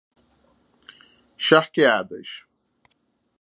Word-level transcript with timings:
Charqueadas 1.45 2.29